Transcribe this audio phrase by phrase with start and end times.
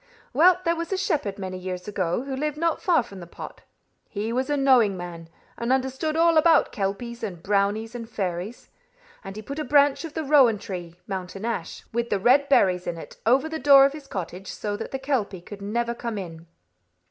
[0.33, 3.61] "Well, there was a shepherd many years ago, who lived not far from the pot.
[4.09, 8.71] He was a knowing man, and understood all about kelpies and brownies and fairies.
[9.23, 12.87] And he put a branch of the rowan tree (mountain ash), with the red berries
[12.87, 16.17] in it, over the door of his cottage, so that the kelpie could never come
[16.17, 16.47] in.